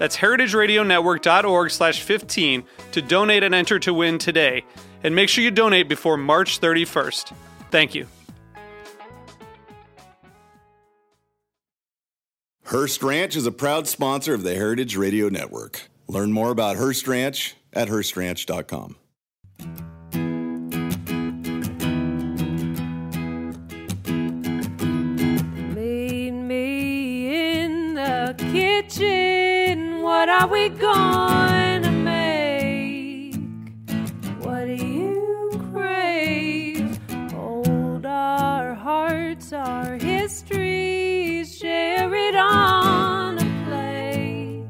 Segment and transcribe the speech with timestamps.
[0.00, 4.64] That's heritageradionetwork.org slash 15 to donate and enter to win today.
[5.04, 7.34] And make sure you donate before March 31st.
[7.70, 8.06] Thank you.
[12.64, 15.82] Hearst Ranch is a proud sponsor of the Heritage Radio Network.
[16.08, 18.96] Learn more about Hearst Ranch at HearstRanch.com.
[25.74, 29.59] Meet me in the kitchen.
[30.10, 33.36] What are we going to make?
[34.40, 36.98] What do you crave?
[37.30, 44.64] Hold our hearts, our histories, share it on a plate.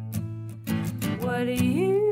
[1.24, 2.09] What do you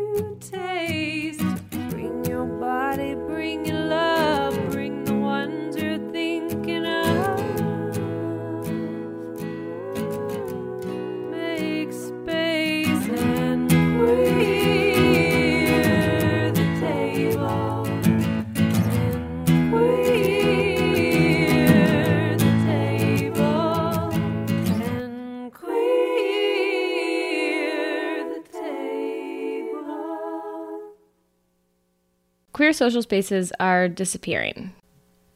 [32.69, 34.73] Queer social spaces are disappearing.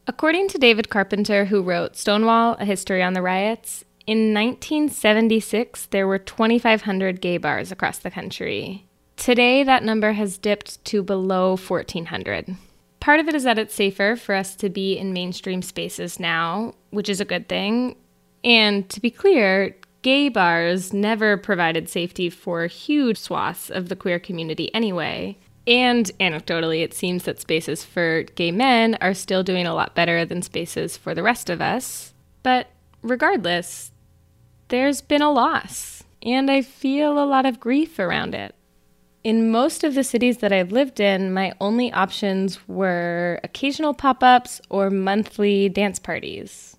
[0.07, 6.07] According to David Carpenter, who wrote Stonewall A History on the Riots, in 1976 there
[6.07, 8.87] were 2,500 gay bars across the country.
[9.17, 12.55] Today, that number has dipped to below 1,400.
[13.01, 16.75] Part of it is that it's safer for us to be in mainstream spaces now,
[16.91, 17.97] which is a good thing.
[18.45, 24.19] And to be clear, gay bars never provided safety for huge swaths of the queer
[24.19, 25.39] community anyway.
[25.67, 30.25] And anecdotally, it seems that spaces for gay men are still doing a lot better
[30.25, 32.15] than spaces for the rest of us.
[32.43, 32.69] But
[33.03, 33.93] regardless,
[34.69, 38.55] there's been a loss, and I feel a lot of grief around it.
[39.23, 44.25] In most of the cities that I've lived in, my only options were occasional pop
[44.25, 46.77] ups or monthly dance parties.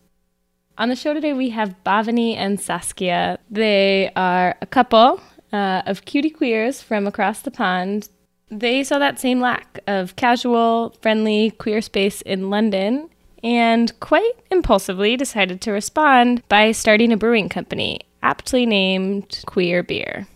[0.78, 3.40] On the show today, we have Bhavini and Saskia.
[3.50, 5.22] They are a couple
[5.54, 8.10] uh, of cutie queers from across the pond.
[8.53, 13.09] They saw that same lack of casual, friendly queer space in London
[13.44, 20.28] and quite impulsively decided to respond by starting a brewing company, aptly named Queer Beer.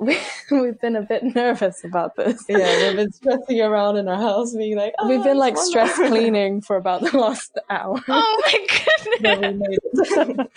[0.00, 0.18] we,
[0.50, 2.44] we've been a bit nervous about this.
[2.48, 5.66] Yeah, we've been stressing around in our house, being like, oh, We've been like it's
[5.68, 7.98] stress cleaning for about the last hour.
[8.08, 8.66] Oh my
[9.22, 9.40] goodness!
[9.40, 9.78] we made
[10.38, 10.50] it.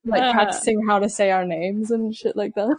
[0.04, 0.32] like Uh.
[0.32, 2.76] practicing how to say our names and shit like that.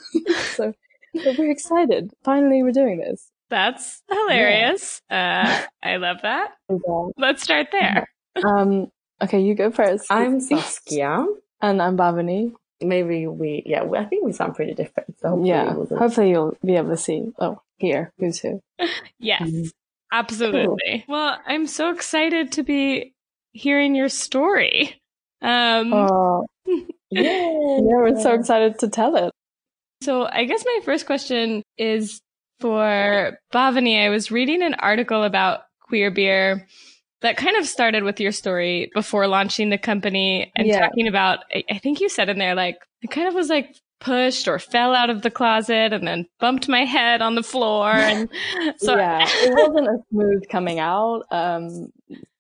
[0.56, 0.74] so
[1.14, 2.12] but we're excited.
[2.24, 3.30] Finally, we're doing this.
[3.50, 5.02] That's hilarious.
[5.10, 6.52] Uh, I love that.
[7.18, 8.08] Let's start there.
[8.46, 8.90] Um,
[9.22, 10.06] okay, you go first.
[10.10, 11.26] I'm Saskia.
[11.62, 12.54] and I'm Bhavini.
[12.80, 15.20] Maybe we, yeah, we, I think we sound pretty different.
[15.20, 17.26] So hopefully Yeah, it wasn't- hopefully you'll be able to see.
[17.40, 18.62] Oh, here, who's who?
[19.20, 19.72] Yes,
[20.12, 21.04] absolutely.
[21.10, 23.14] Well, I'm so excited to be
[23.52, 25.02] hearing your story.
[25.42, 26.46] Um, Oh,
[27.10, 29.34] yeah, we're so excited to tell it.
[30.02, 32.22] So I guess my first question is
[32.60, 34.04] for Bhavini.
[34.06, 36.68] I was reading an article about queer beer
[37.22, 40.80] that kind of started with your story before launching the company and Yeah.
[40.80, 43.76] talking about, I- I think you said in there, like, I kind of was like
[44.00, 47.92] pushed or fell out of the closet and then bumped my head on the floor.
[47.94, 48.30] And
[48.78, 51.24] so, yeah, it wasn't a smooth coming out.
[51.32, 51.92] Um,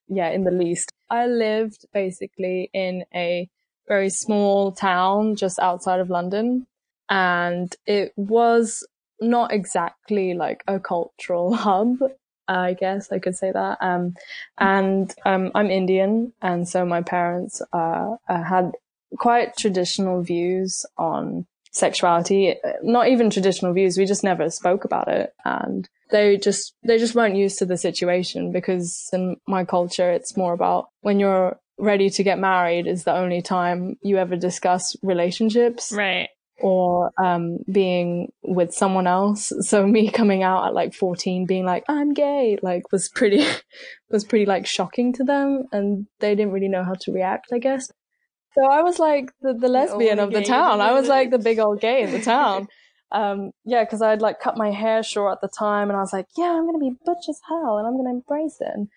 [0.08, 0.94] yeah, in the least.
[1.10, 3.50] I lived basically in a
[3.90, 6.68] very small town just outside of London,
[7.10, 8.86] and it was
[9.22, 11.98] not exactly like a cultural hub.
[12.48, 13.78] I guess I could say that.
[13.80, 14.16] Um,
[14.58, 18.72] and um, I'm Indian, and so my parents uh, uh, had
[19.18, 22.56] quite traditional views on sexuality.
[22.82, 23.98] Not even traditional views.
[23.98, 27.78] We just never spoke about it, and they just they just weren't used to the
[27.78, 33.04] situation because in my culture it's more about when you're ready to get married is
[33.04, 36.30] the only time you ever discuss relationships Right.
[36.62, 39.52] Or um being with someone else.
[39.62, 43.46] So me coming out at like 14 being like i'm gay like was pretty
[44.10, 47.60] was pretty like shocking to them and they didn't really know how to react i
[47.60, 47.92] guess.
[48.56, 50.82] So i was like the, the lesbian only of the town.
[50.82, 52.68] I was like the big old gay in the town.
[53.12, 56.14] Um yeah because i'd like cut my hair short at the time and i was
[56.14, 58.70] like yeah i'm gonna be butch as hell and i'm gonna embrace it.
[58.72, 58.88] And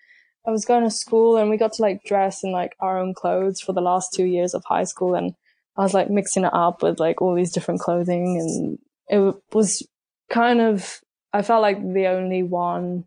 [0.45, 3.15] i was going to school and we got to like dress in like our own
[3.15, 5.33] clothes for the last two years of high school and
[5.75, 9.85] I was like mixing it up with like all these different clothing and it was
[10.29, 11.01] kind of,
[11.33, 13.05] I felt like the only one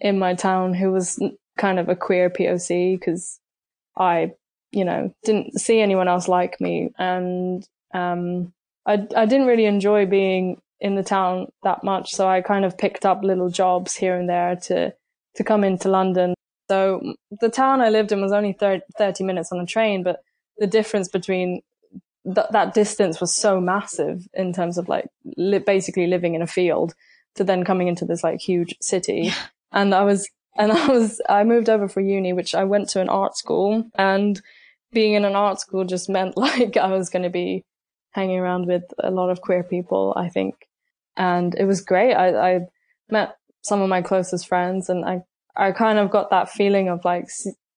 [0.00, 1.18] in my town who was
[1.56, 3.40] kind of a queer POC because
[3.96, 4.32] I,
[4.70, 6.90] you know, didn't see anyone else like me.
[6.98, 8.52] And, um,
[8.86, 12.14] I, I didn't really enjoy being in the town that much.
[12.14, 14.94] So I kind of picked up little jobs here and there to,
[15.36, 16.34] to come into London.
[16.70, 20.20] So the town I lived in was only thir- 30 minutes on a train, but
[20.58, 21.62] the difference between
[22.34, 26.46] th- that distance was so massive in terms of like li- basically living in a
[26.46, 26.94] field
[27.34, 29.30] to then coming into this like huge city.
[29.72, 33.00] and I was, and I was, I moved over for uni, which I went to
[33.00, 34.40] an art school and
[34.92, 37.64] being in an art school just meant like I was going to be
[38.12, 40.54] hanging around with a lot of queer people, I think.
[41.16, 42.14] And it was great.
[42.14, 42.60] I, I
[43.10, 45.22] met some of my closest friends and I,
[45.56, 47.28] I kind of got that feeling of like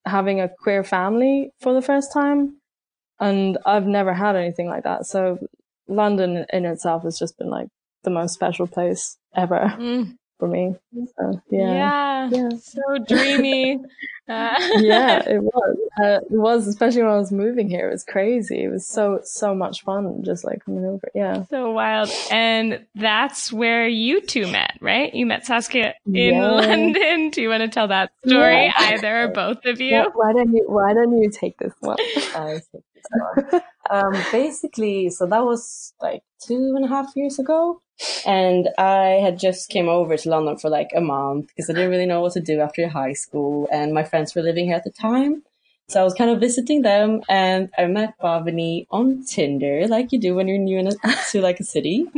[0.06, 2.61] having a queer family for the first time
[3.22, 5.06] and I've never had anything like that.
[5.06, 5.38] So
[5.88, 7.68] London in itself has just been like
[8.04, 10.76] the most special place ever Mm, for me.
[11.18, 12.30] So, yeah.
[12.30, 12.30] yeah.
[12.32, 12.50] Yeah.
[12.58, 13.80] So dreamy.
[14.30, 15.78] Uh, yeah, it was.
[16.00, 17.90] Uh, it was, especially when I was moving here.
[17.90, 18.64] It was crazy.
[18.64, 21.10] It was so, so much fun just like coming over.
[21.14, 21.44] Yeah.
[21.50, 22.10] so wild.
[22.32, 25.14] And that's where you two met, right?
[25.14, 26.50] You met Saskia in Yeah.
[26.50, 27.32] London.
[27.32, 28.68] Do you want to tell that story?
[28.68, 28.74] Yeah.
[28.78, 29.98] Either or both of you?
[29.98, 31.98] Why, why don't you, why don't you take this one?
[33.92, 37.82] Um, basically, so that was like two and a half years ago.
[38.26, 41.90] And I had just came over to London for like a month because I didn't
[41.90, 43.68] really know what to do after high school.
[43.70, 45.44] And my friends were living here at the time.
[45.90, 50.20] So I was kind of visiting them and I met Bhavini on Tinder, like you
[50.20, 50.92] do when you're new in a,
[51.32, 52.08] to like a city.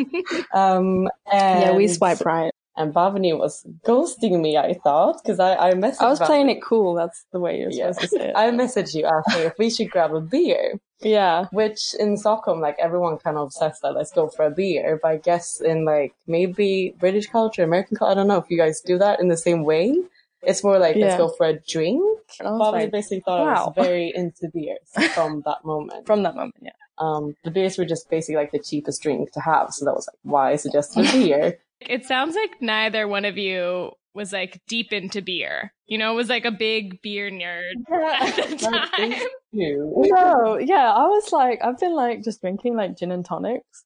[0.54, 2.52] Um, and yeah, we swipe right.
[2.76, 6.62] And Bhavani was ghosting me, I thought, because I, I messaged I was playing it
[6.64, 6.96] cool.
[6.96, 7.92] That's the way you're Yeah.
[7.92, 8.34] supposed to say it.
[8.36, 10.80] I messaged you asking if we should grab a beer.
[11.02, 11.46] yeah.
[11.52, 15.00] Which in Stockholm, like everyone kind of says that let's go for a beer.
[15.02, 18.58] But I guess in like maybe British culture, American culture, I don't know if you
[18.58, 19.96] guys do that in the same way.
[20.42, 21.06] It's more like Yeah.
[21.06, 22.02] let's go for a drink.
[22.42, 26.06] Bobby like, basically thought I was very into beers from that moment.
[26.12, 26.72] from that moment, yeah.
[26.98, 29.74] Um, the beers were just basically like the cheapest drink to have.
[29.74, 31.60] So that was like why I suggested a beer.
[31.86, 35.74] It sounds like neither one of you was like deep into beer.
[35.86, 38.56] You know, was like a big beer nerd at the
[38.96, 39.20] time.
[39.52, 43.84] No, yeah, I was like, I've been like just drinking like gin and tonics,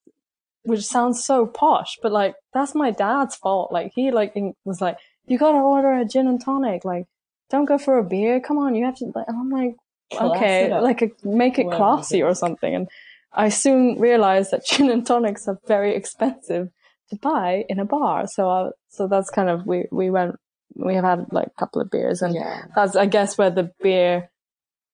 [0.63, 3.71] which sounds so posh, but like that's my dad's fault.
[3.71, 6.85] Like he like in- was like, you gotta order a gin and tonic.
[6.85, 7.05] Like,
[7.49, 8.39] don't go for a beer.
[8.39, 9.11] Come on, you have to.
[9.15, 9.75] Like, I'm like,
[10.11, 12.73] Class okay, like a, make it Well, classy or something.
[12.73, 12.87] And
[13.33, 16.69] I soon realized that gin and tonics are very expensive
[17.09, 18.27] to buy in a bar.
[18.27, 20.35] So, I, so that's kind of we we went.
[20.75, 22.63] We have had like a couple of beers, and Yeah.
[22.75, 24.29] that's I guess where the beer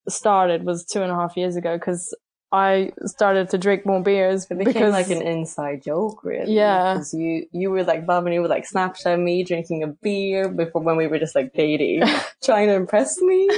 [0.07, 2.15] started was two and a half years ago because
[2.51, 6.53] I started to drink more beers It became because like an inside joke, really.
[6.53, 6.93] Yeah.
[6.93, 10.49] Because you, you were like, Bob and you were like Snapchat me drinking a beer
[10.49, 12.03] before when we were just like dating,
[12.43, 13.49] trying to impress me,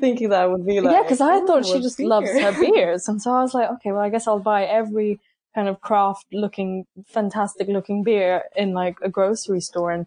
[0.00, 0.94] thinking that would be like.
[0.94, 3.70] yeah, because I thought she just beer." loves her beers, and so I was like,
[3.70, 5.20] okay, well, I guess I'll buy every
[5.54, 10.06] kind of craft looking, fantastic looking beer in like a grocery store, and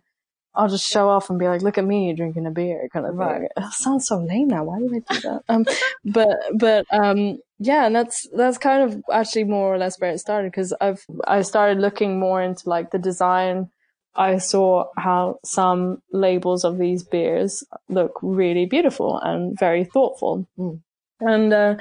[0.56, 3.16] I'll just show off and be like, look at me drinking a beer, kind of
[3.16, 3.42] Right.
[3.42, 3.50] thing.
[3.58, 4.64] It sounds so lame now.
[4.64, 5.44] Why did I do that?
[5.48, 5.66] Um,
[6.06, 10.20] but but um, yeah, and that's that's kind of actually more or less where it
[10.20, 13.70] started because I've I started looking more into like the design.
[14.16, 20.82] I saw how some labels of these beers look really beautiful and very thoughtful, Mm.
[21.22, 21.76] and uh,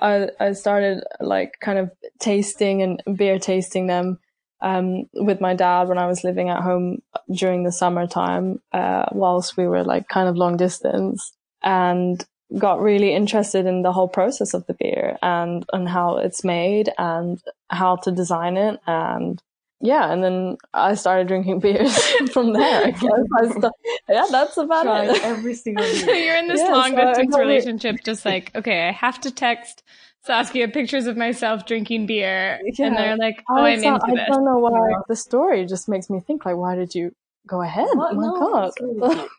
[0.00, 4.18] I I started like kind of tasting and beer tasting them
[4.60, 7.02] um, with my dad when I was living at home
[7.34, 12.24] during the summertime, uh, whilst we were like kind of long distance and
[12.58, 16.92] got really interested in the whole process of the beer and, and how it's made
[16.98, 18.78] and how to design it.
[18.86, 19.42] And
[19.82, 21.96] yeah, and then I started drinking beers
[22.32, 22.86] from there.
[22.86, 23.02] I guess.
[23.38, 23.70] I sta-
[24.08, 25.24] yeah, that's about Tried it.
[25.24, 28.88] every single So you're in this Yeah, long so distance got relationship, just like, okay,
[28.88, 29.82] I have to text
[30.24, 32.60] Saskia pictures of myself drinking beer.
[32.78, 32.86] Yeah.
[32.86, 34.28] And they're like, oh, I I'm don't- into I this.
[34.36, 37.12] don't know why the story just makes me think like, why did you
[37.46, 37.88] go ahead.
[37.94, 38.12] What?
[38.12, 38.68] Oh my No, god.
[38.68, 39.30] it's really cute.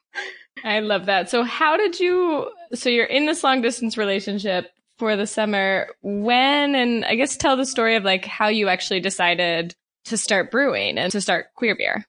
[0.65, 1.29] I love that.
[1.29, 4.69] So how did you so you're in this long distance relationship
[4.99, 5.87] for the summer.
[6.01, 9.73] When and I guess tell the story of like how you actually decided
[10.05, 12.05] to start brewing and to start queer beer.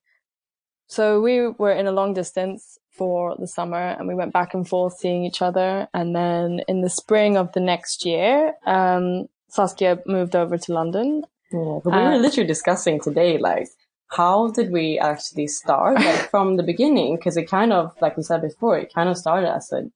[0.88, 4.68] So we were in a long distance for the summer and we went back and
[4.68, 5.88] forth seeing each other.
[5.94, 11.22] And then in the spring of the next year, um, Saskia moved over to London.
[11.52, 13.68] Yeah, but we Uh, were literally discussing today, like,
[14.08, 17.16] how did we actually start, like, from the beginning?
[17.16, 19.90] Because it kind of, like we said before, it kind of started as a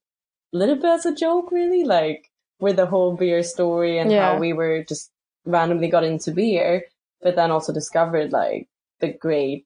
[0.51, 2.29] little bit as a joke, really, like,
[2.59, 4.33] with the whole beer story and Yeah.
[4.33, 5.11] how we were just
[5.45, 6.83] randomly got into beer,
[7.21, 8.67] but then also discovered, like,
[8.99, 9.65] the great,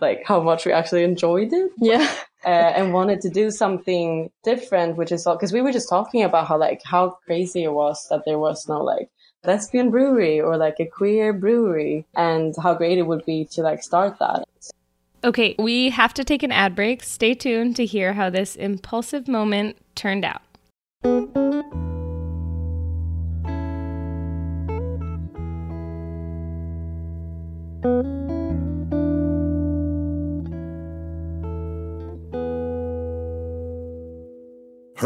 [0.00, 2.12] like, how much we actually enjoyed it Yeah.
[2.44, 6.22] uh, and wanted to do something different, which is all because we were just talking
[6.22, 9.08] about how like how crazy it was that there was no like
[9.44, 13.82] lesbian brewery or like a queer brewery, and how great it would be to like
[13.82, 14.44] start that.
[15.24, 17.02] Okay, we have to take an ad break.
[17.02, 20.42] Stay tuned to hear how this impulsive moment turned out.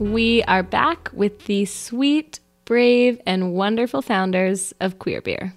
[0.00, 5.52] We are back with the sweet, brave, and wonderful founders of Queer Beer.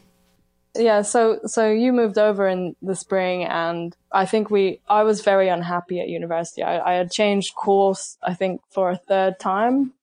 [0.76, 5.22] Yeah, so so you moved over in the spring, and I think we I was
[5.22, 6.62] very unhappy at university.
[6.62, 9.94] I, I had changed course, I think, for a third time.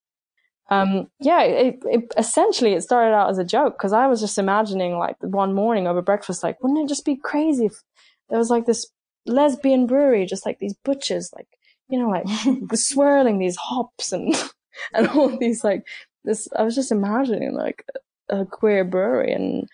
[0.71, 4.39] Um, yeah, it, it essentially it started out as a joke because I was just
[4.39, 7.83] imagining like one morning over breakfast, like wouldn't it just be crazy if
[8.31, 8.87] there was like this
[9.27, 11.49] lesbian brewery, just like these butchers, like
[11.91, 12.27] you know, like
[12.75, 14.35] swirling these hops and
[14.95, 15.83] and all these like
[16.25, 16.49] this.
[16.57, 17.85] I was just imagining like
[18.29, 19.69] a, a queer brewery and.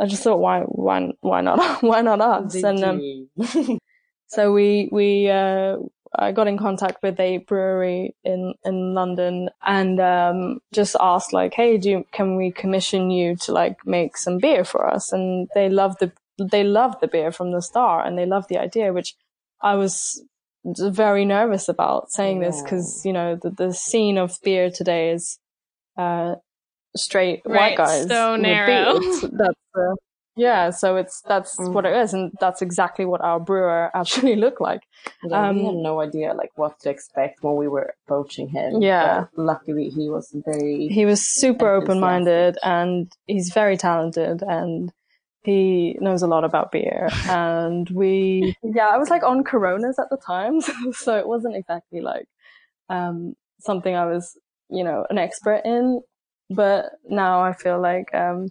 [0.00, 2.54] I just thought, why, why, why not, why not us?
[2.54, 3.78] Big And um,
[4.26, 5.76] so we we uh,
[6.18, 11.54] I got in contact with a brewery in in London and um, just asked like,
[11.54, 15.12] hey, do you, can we commission you to like make some beer for us?
[15.12, 18.58] And they loved the they loved the beer from the start and they loved the
[18.58, 19.14] idea, which
[19.62, 20.22] I was
[20.64, 25.38] very nervous about saying this because you know the the scene of beer today is
[25.98, 26.36] uh,
[26.96, 28.08] straight Right, white guys.
[28.08, 28.98] so narrow.
[29.22, 29.94] That's uh,
[30.36, 30.70] yeah.
[30.70, 34.80] So it's that's what it is, and that's exactly what our brewer actually looked like.
[35.24, 38.80] Yeah, we had Um, no idea like what to expect when we were approaching him.
[38.80, 39.26] Yeah.
[39.36, 40.88] But luckily he was very.
[40.88, 44.90] He was super open minded, and he's very talented, and
[45.44, 47.08] he knows a lot about beer.
[47.28, 50.60] and we, yeah, I was like on Coronas at the time,
[50.92, 52.26] so it wasn't exactly like
[52.88, 54.36] um, something I was,
[54.68, 56.00] you know, an expert in.
[56.50, 58.48] But now I feel like um,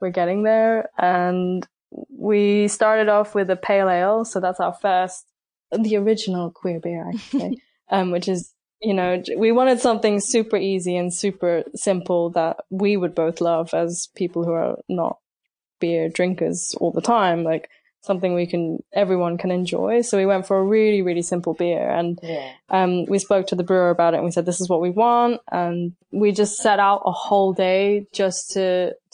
[0.00, 1.66] we're getting there, and
[2.08, 5.26] we started off with a pale ale, so that's our first,
[5.76, 7.56] the original queer beer, say,
[7.90, 12.98] um, which is you know, we wanted something super easy and super simple that we
[12.98, 15.18] would both love as people who are not
[15.84, 17.64] beer drinkers all the time, like
[18.10, 20.02] something we can, everyone can enjoy.
[20.02, 22.50] So we went for a really, really simple beer and, Yeah.
[22.78, 24.90] um, we spoke to the brewer about it and we said, this is what we
[25.04, 25.40] want.
[25.50, 28.66] And we just set out a whole day just to,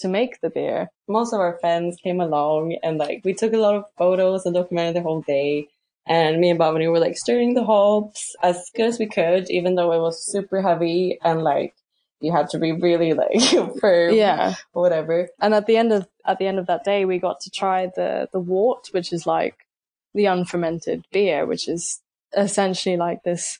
[0.03, 0.81] to make the beer.
[1.19, 4.55] most of our friends came along and like we took a lot of photos and
[4.55, 5.69] documented the whole day.
[6.07, 9.75] And me and Bhavini were like stirring the hops as good as we could, even
[9.77, 11.75] though it was super heavy and like
[12.21, 13.41] you had to be really like
[13.81, 14.55] firm, Yeah.
[14.73, 15.29] or whatever.
[15.41, 17.87] And at the end of, at the end of that day, we got to try
[17.95, 19.67] the, the wort, which is like
[20.15, 22.01] the unfermented beer, which is
[22.37, 23.59] essentially like this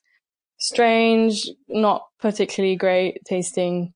[0.59, 3.93] strange, not particularly great tasting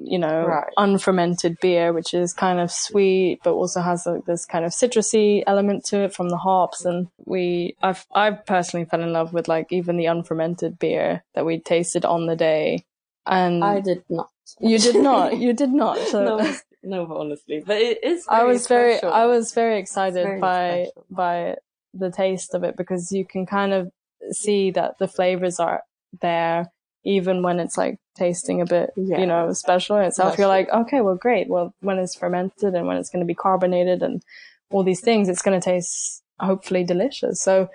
[0.00, 0.72] you know, Right.
[0.76, 5.42] unfermented beer, which is kind of sweet, but also has like, this kind of citrusy
[5.44, 6.84] element to it from the hops.
[6.84, 11.44] And we, I've, I've personally fell in love with like even the unfermented beer that
[11.44, 12.84] we tasted on the day.
[13.28, 14.30] And I did not.
[14.60, 15.98] you did not, you did not.
[16.08, 16.56] So no,
[17.06, 18.26] no, honestly, but it is.
[18.28, 19.02] I was very.
[19.02, 21.06] I was very excited very by special.
[21.10, 21.56] by
[21.94, 23.90] the taste of it because you can kind of
[24.30, 25.82] see that the flavors are
[26.20, 26.70] there
[27.04, 29.20] even when it's like tasting a bit, Yeah.
[29.20, 30.36] you know, special in itself.
[30.36, 31.48] You're like, okay, well, great.
[31.48, 34.22] Well, when it's fermented and when it's going to be carbonated and
[34.70, 37.40] all these things, it's going to taste hopefully delicious.
[37.40, 37.70] So,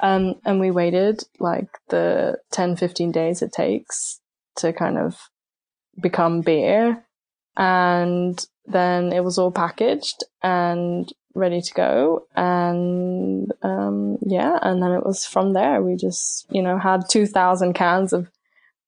[0.00, 4.19] um, and we waited like the 10, 15 days it takes
[4.56, 5.18] to kind of
[6.00, 7.04] become beer.
[7.56, 12.26] And then it was all packaged and ready to go.
[12.34, 14.58] And, um, yeah.
[14.62, 15.82] And then it was from there.
[15.82, 18.30] We just, you know, had 2000 cans of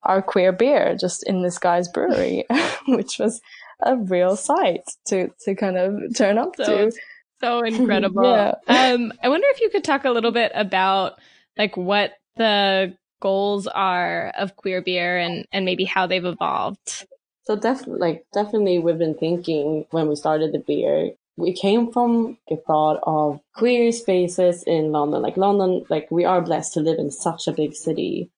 [0.05, 2.45] our queer beer just in this guy's brewery,
[2.89, 3.41] which was
[3.81, 6.93] a real sight to, to kind of turn up So to.
[7.41, 8.25] So incredible.
[8.25, 8.55] Yeah.
[8.67, 11.15] Um, I wonder if you could talk a little bit about
[11.59, 17.07] like what the goals are of queer beer and, and maybe how they've evolved.
[17.45, 21.13] So definitely, like definitely, we've been thinking when we started the beer.
[21.37, 25.23] We came from the thought of queer spaces in London.
[25.23, 28.31] Like London, like we are blessed to live in such a big city,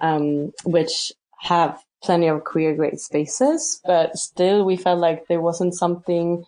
[0.00, 5.74] um, which have plenty of queer great spaces, but still we felt like there wasn't
[5.74, 6.44] something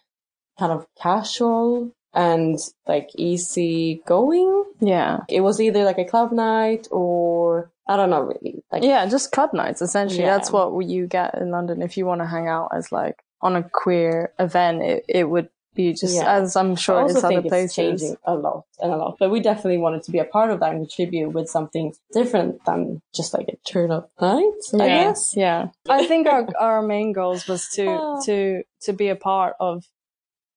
[0.59, 4.65] kind of casual and like easy going.
[4.81, 5.21] Yeah.
[5.29, 8.63] It was either like a club night or I don't know really.
[8.71, 10.23] Like Yeah, just club nights essentially.
[10.23, 10.37] Yeah.
[10.37, 13.57] That's what you get in London if you want to hang out as like on
[13.57, 14.83] a queer event.
[14.83, 16.31] It it would be just Yeah.
[16.37, 17.75] as I'm sure it also other think it's places.
[17.75, 20.61] changing a lot and a lot, but we definitely wanted to be a part of
[20.61, 24.53] that and contribute with something different than just like a turn up night.
[24.75, 25.35] I guess.
[25.35, 28.21] Yeah, I think our our main goals was to Oh.
[28.27, 29.85] to to be a part of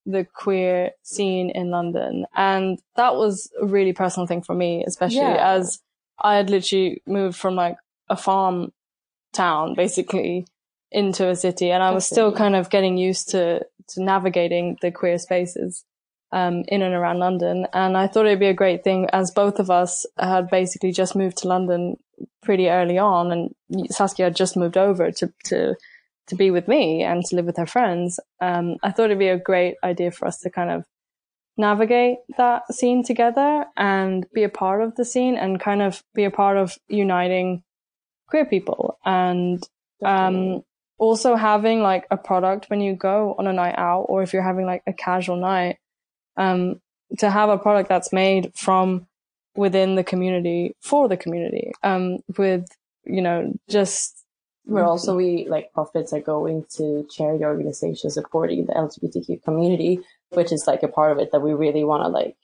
[0.06, 5.18] the queer scene in London, and that was a really personal thing for me, especially
[5.22, 5.54] Yeah.
[5.56, 5.80] as
[6.22, 7.78] I had literally moved from like
[8.10, 8.72] a farm
[9.34, 10.48] town basically
[10.92, 14.92] into a city, and I was still kind of getting used to to navigating the
[14.92, 15.84] queer spaces.
[16.32, 19.58] Um, in and around London, and I thought it'd be a great thing as both
[19.58, 21.96] of us had basically just moved to London
[22.42, 25.76] pretty early on, and Saskia had just moved over to to
[26.28, 28.20] to be with me and to live with her friends.
[28.42, 30.84] Um, I thought it'd be a great idea for us to kind of
[31.58, 36.26] navigate that scene together and be a part of the scene and kind of be
[36.26, 37.64] a part of uniting
[38.28, 38.98] queer people.
[39.06, 39.64] And
[40.04, 40.64] um,
[40.98, 44.44] also having like a product when you go on a night out or if you're
[44.44, 45.78] having like a casual night
[46.38, 46.82] um,
[47.20, 49.08] to have a product that's made from
[49.56, 52.66] within the community for the community um, with
[53.06, 54.26] you know just
[54.66, 60.00] Where also we like profits are going to charity organizations supporting the LGBTQ community,
[60.32, 62.36] which is like a part of it that we really want to like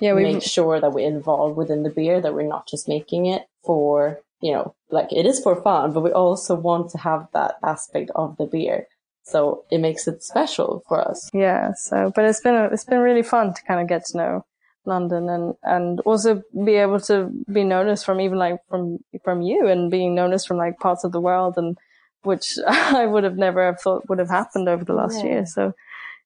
[0.00, 3.26] yeah we make sure that we're involved within the beer, that we're not just making
[3.26, 7.28] it for, you know, like it is for fun, but we also want to have
[7.32, 8.86] that aspect of the beer.
[9.22, 11.30] So it makes it special for us.
[11.32, 14.44] yeah so but it's been it's been really fun to kind of get to know
[14.86, 19.66] london and and also be able to be noticed from even like from from you
[19.66, 21.78] and being noticed from like parts of the world and
[22.22, 25.30] which i would have never have thought would have happened over the last Yeah.
[25.30, 25.72] year so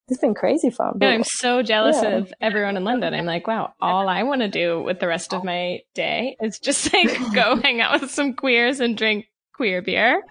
[0.08, 2.16] it's been crazy fun Yeah, I'm so jealous Yeah.
[2.18, 3.14] of everyone in London.
[3.14, 6.58] I'm like, wow, all I want to do with the rest of my day is
[6.58, 10.22] just like go hang out with some queers and drink queer beer.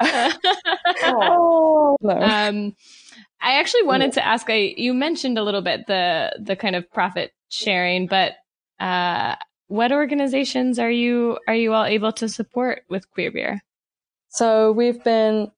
[1.02, 2.14] oh no.
[2.20, 2.74] um,
[3.40, 4.48] I actually wanted to ask.
[4.48, 8.34] I you mentioned a little bit the the kind of profit sharing, but
[8.80, 9.36] uh,
[9.68, 13.60] what organizations are you are you all able to support with queer beer?
[14.28, 15.50] So we've been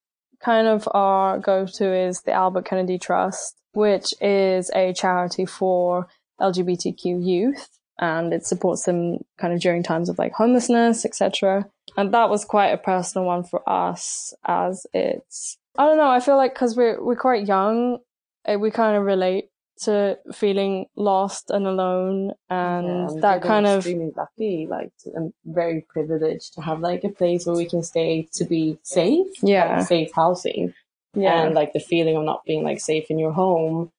[0.44, 6.06] kind of our go-to is the Albert Kennedy Trust, which is a charity for
[6.40, 11.66] LGBTQ youth and it supports them kind of during times of like homelessness, etc.
[11.96, 16.20] And that was quite a personal one for us as it's, I don't know, I
[16.20, 17.98] feel like cause we're, we're quite young,
[18.46, 19.50] eh, we kind of relate
[19.82, 25.34] to feeling lost and alone and Yeah, that kind of, extremely lucky, like to, I'm
[25.44, 29.78] very privileged to have like a place where we can stay to be safe, Yeah.
[29.78, 30.74] like, safe housing,
[31.14, 31.42] yeah.
[31.42, 33.90] and like the feeling of not being like safe in your home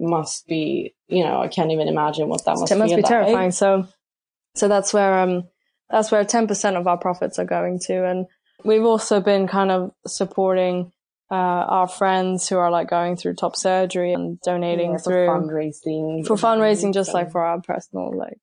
[0.00, 3.52] must be, you know, I can't even imagine what that must, it must be terrifying.
[3.52, 3.86] So,
[4.54, 5.44] so that's where um
[5.88, 8.26] that's where ten percent of our profits are going to, and
[8.64, 10.92] we've also been kind of supporting
[11.30, 15.26] uh, our friends who are like going through top surgery and donating Yeah, for through
[15.26, 18.38] fundraising, for fundraising, just like for our personal like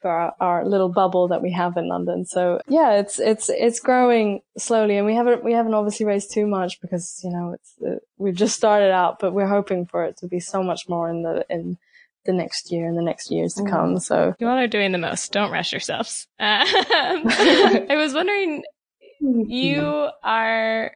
[0.00, 2.24] for our, our little bubble that we have in London.
[2.24, 6.46] So yeah, it's it's it's growing slowly, and we haven't we haven't obviously raised too
[6.46, 10.16] much because you know it's uh, we've just started out, but we're hoping for it
[10.18, 11.76] to be so much more in the in
[12.24, 13.98] the next year and the next years to come.
[13.98, 15.32] So You all are doing the most.
[15.32, 16.26] Don't rush yourselves.
[16.38, 18.62] Um, I was wondering,
[19.20, 20.92] you are,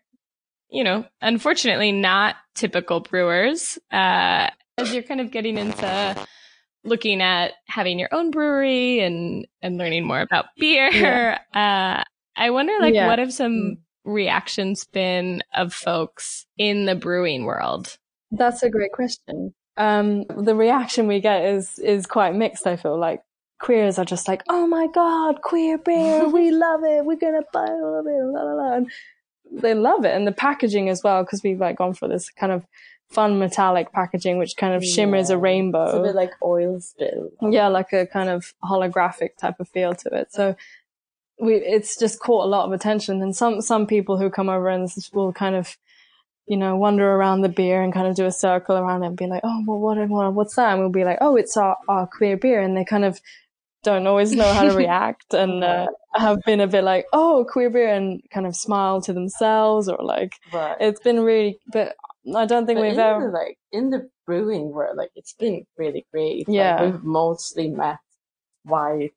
[0.72, 3.78] you know, unfortunately not typical brewers.
[3.92, 6.26] Uh, as you're kind of getting into
[6.84, 12.02] looking at having your own brewery and and learning more about beer, uh,
[12.34, 13.06] I wonder, like, Yeah.
[13.06, 17.96] what have some reactions been of folks in the brewing world?
[18.30, 19.54] That's a great question.
[19.76, 22.66] Um, the reaction we get is is quite mixed.
[22.66, 23.20] I feel like
[23.60, 27.04] queers are just like, "Oh my god, queer beer, we love it.
[27.04, 28.72] We're gonna buy all of it." La, la, la.
[28.76, 28.90] And
[29.52, 32.52] they love it, and the packaging as well, because we've like gone for this kind
[32.52, 32.66] of
[33.12, 35.84] fun metallic packaging, which kind of shimmers a rainbow.
[35.84, 37.30] It's a bit like oil spill.
[37.42, 40.32] yeah, like a kind of holographic type of feel to it.
[40.32, 40.56] So
[41.38, 43.22] we, it's just caught a lot of attention.
[43.22, 45.76] And some, some people who come over and will kind of,
[46.46, 49.16] you know, wander around the beer and kind of do a circle around it and
[49.16, 50.72] be like, oh, well, what, what what's that?
[50.72, 52.60] And we'll be like, oh, it's our, our queer beer.
[52.60, 53.20] And they kind of
[53.82, 57.70] don't always know how to react and uh, have been a bit like, oh, queer
[57.70, 60.76] beer and kind of smile to themselves or like, Right.
[60.80, 61.94] it's been really, but
[62.36, 65.66] I don't think But we've ever, the, like in the brewing world, like it's been
[65.76, 66.46] really great.
[66.48, 66.84] Like, Yeah.
[66.84, 67.98] we've mostly met
[68.64, 69.12] white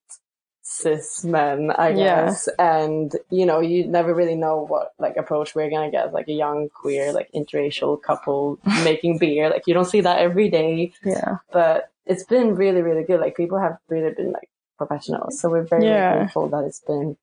[0.64, 2.26] cis men, I Yeah.
[2.26, 6.12] guess, and you know, you never really know what like approach we're gonna get.
[6.14, 10.50] Like a young queer, like interracial couple making beer, like you don't see that every
[10.50, 11.38] day, yeah.
[11.54, 13.20] but it's been really, really good.
[13.20, 17.18] Like people have really been like professionals, so we're very, very grateful that it's been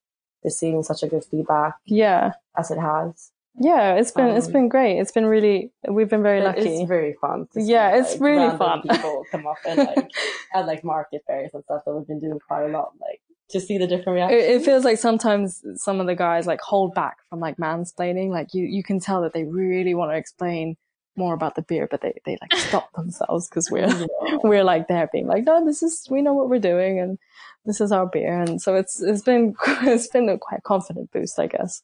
[0.45, 2.33] receiving such a good feedback Yeah.
[2.57, 3.31] as it has.
[3.61, 4.99] Yeah, it's been it's Um, been great.
[4.99, 6.61] It's been really we've been very It- lucky.
[6.81, 7.49] It's very fun.
[7.55, 8.81] Yeah, it's like, really fun.
[8.83, 10.11] People come up and like
[10.55, 12.93] at like market fairs and stuff that we've been doing quite a lot.
[13.01, 14.63] Like to see the different It, reactions.
[14.63, 18.31] it feels like sometimes some of the guys like hold back from like mansplaining.
[18.31, 20.77] Like you you can tell that they really want to explain
[21.17, 24.07] more about the beer, but they they like stop themselves because we're
[24.45, 27.19] we're like there being like, no, this is we know what we're doing and
[27.65, 31.39] this is our beer, and so it's it's been it's been a quite confident boost,
[31.39, 31.83] I guess,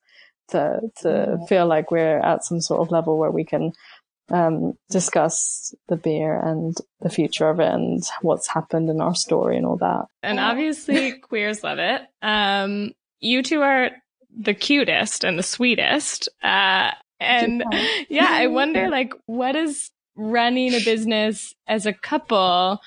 [0.49, 3.73] to to feel like we're at some sort of level where we can
[4.31, 9.57] um, discuss the beer and the future of it and what's happened in our story
[9.57, 10.07] and all that.
[10.23, 12.03] And obviously, queers love it.
[12.23, 13.91] Um, you two are
[14.37, 16.29] the cutest and the sweetest.
[16.43, 17.65] Uh, and
[18.09, 22.81] yeah, I wonder, like, what is running a business as a couple,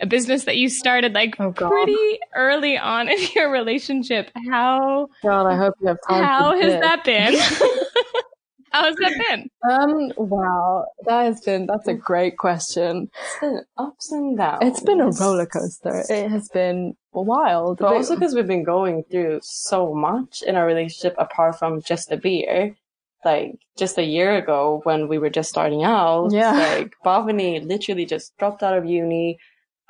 [0.00, 4.30] a business that you started like Oh, pretty early on in your relationship?
[4.50, 6.22] How God, I hope you have time.
[6.24, 7.34] how has that been?
[8.72, 9.48] how has that been?
[9.70, 13.08] Um, wow, that has been, that's a great question.
[13.22, 14.58] It's been ups and downs.
[14.62, 16.04] It's been a roller coaster.
[16.10, 17.78] It has been wild.
[17.78, 22.08] But also because we've been going through so much in our relationship apart from just
[22.08, 22.76] the beer.
[23.24, 26.52] Like just a year ago when we were just starting out, Yeah.
[26.52, 29.38] like Bhavini literally just dropped out of uni.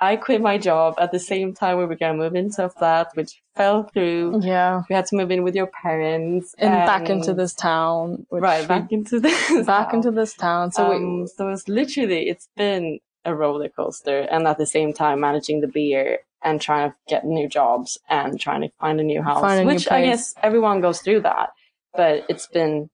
[0.01, 3.09] I quit my job at the same time we were gonna move into a flat,
[3.15, 4.41] which fell through.
[4.43, 4.83] yeah.
[4.89, 8.27] We had to move in with your parents And back into this town.
[8.29, 9.95] which right back into this back house.
[9.95, 10.73] into this town.
[10.73, 14.93] So um, we, so it's literally it's been a roller coaster, and at the same
[14.93, 19.05] time managing the beer and trying to get new jobs and trying to find a
[19.05, 21.51] new house, a new which I guess everyone goes through that,
[21.97, 22.91] but it's been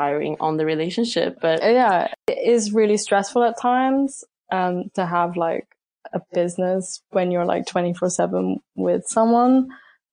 [0.00, 1.38] like tiring on the relationship.
[1.40, 5.66] But yeah, it is really stressful at times, um, to have like
[6.12, 9.68] a business when you're like 24 seven with someone.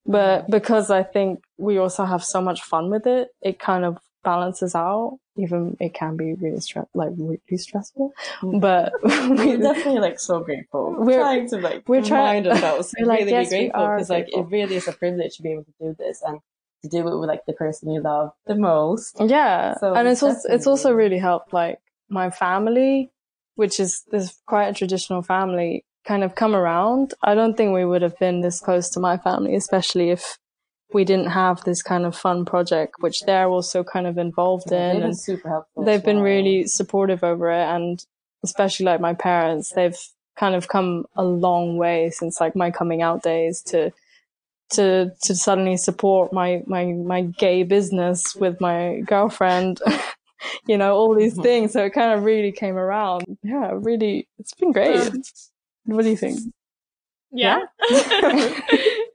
[0.06, 3.98] But because I think we also have so much fun with it, it kind of
[4.24, 5.18] balances out.
[5.36, 10.94] Even it can be really stress, like really stressful, but we're definitely like so grateful.
[10.98, 13.56] We're, We're- trying to like we're trying- remind ourselves We're to like, really yes, be
[13.58, 16.40] grateful because like it really is a privilege to be able to do this and
[16.82, 19.16] to do it with like the person you love the most.
[19.20, 23.10] Yeah, So and it's also it's also really helped like my family,
[23.56, 27.14] which is this quite a traditional family, kind of come around.
[27.22, 30.38] I don't think we would have been this close to my family, especially if
[30.94, 34.80] we didn't have this kind of fun project, which they're also kind of involved They've
[34.80, 35.84] in, been and super helpful.
[35.84, 36.24] they've been well.
[36.24, 38.02] really supportive over it, and
[38.42, 39.98] especially like my parents, they've
[40.38, 43.90] kind of come a long way since like my coming out days to
[44.70, 49.80] to to suddenly support my my my gay business with my girlfriend
[50.66, 51.42] you know all these Mhm.
[51.42, 55.10] things so it kind of really came around yeah really it's been great Uh,
[55.86, 56.40] what do you think
[57.32, 57.60] Yeah.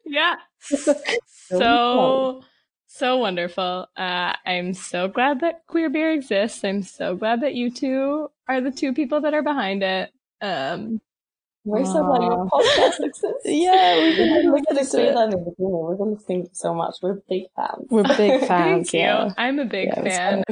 [0.06, 0.36] yeah.
[1.26, 2.44] So,
[2.88, 3.88] so wonderful.
[3.98, 6.64] Uh, I'm so glad that queer beer exists.
[6.64, 10.12] I'm so glad that you two are the two people that are behind it.
[10.42, 11.02] Um,
[11.66, 12.50] We're so glad your Aw.
[12.50, 13.32] podcast success.
[13.46, 15.14] Yeah, we We're didn't gonna into say it.
[15.16, 15.72] that in the beginning.
[15.72, 16.96] We're gonna thank you so much.
[17.02, 17.88] We're big fans.
[17.90, 18.90] We're big fans.
[18.90, 19.00] Thank you.
[19.00, 19.34] yeah.
[19.38, 20.44] I'm a big Yeah, fan.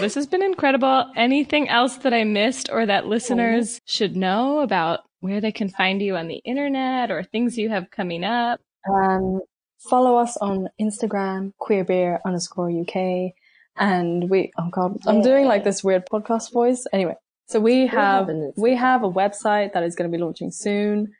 [0.00, 1.06] this has been incredible.
[1.16, 6.02] Anything else that I missed or that listeners should know about where they can find
[6.02, 8.60] you on the internet or things you have coming up?
[8.92, 9.40] Um,
[9.88, 13.32] follow us on Instagram, queerbeer underscore UK.
[13.76, 16.84] And we, oh God, I'm doing like this weird podcast voice.
[16.92, 17.14] Anyway,
[17.52, 21.12] so we have, have we have a website that is going to be launching soon.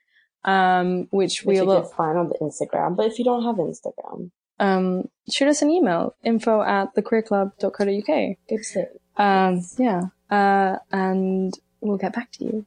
[0.45, 2.97] Um, which Which we will can find on the Instagram.
[2.97, 8.37] But if you don't have Instagram, um, shoot us an email, info at thequeerclub.co.uk.
[8.49, 9.01] good tip.
[9.17, 10.03] Um, yeah.
[10.31, 12.67] Uh, and we'll get back to you.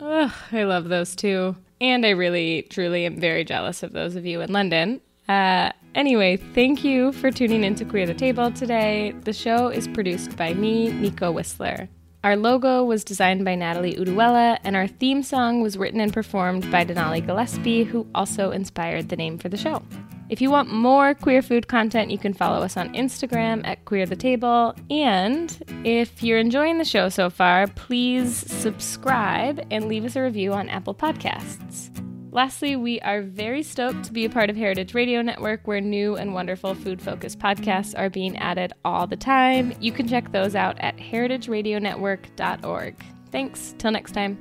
[0.00, 1.56] Ugh, I love those two.
[1.80, 5.00] And I really, truly am very jealous of those of you in London.
[5.28, 9.14] Uh, anyway, thank you for tuning in to Queer the Table today.
[9.22, 11.88] The show is produced by me, Nico Whistler.
[12.24, 16.70] Our logo was designed by Natalie Uduella, and our theme song was written and performed
[16.72, 19.82] by Denali Gillespie, who also inspired the name for the show.
[20.30, 24.06] If you want more queer food content, you can follow us on Instagram at Queer
[24.06, 24.74] the Table.
[24.88, 30.54] And if you're enjoying the show so far, please subscribe and leave us a review
[30.54, 31.93] on Apple Podcasts.
[32.34, 36.16] Lastly, we are very stoked to be a part of Heritage Radio Network, where new
[36.16, 39.72] and wonderful food focused podcasts are being added all the time.
[39.78, 43.04] You can check those out at heritageradionetwork.org.
[43.30, 43.76] Thanks.
[43.78, 44.36] Till next time.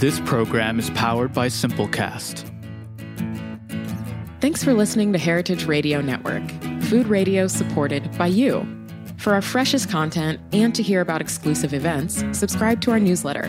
[0.00, 2.44] This program is powered by Simplecast.
[4.40, 6.42] Thanks for listening to Heritage Radio Network,
[6.82, 8.66] food radio supported by you.
[9.16, 13.48] For our freshest content and to hear about exclusive events, subscribe to our newsletter.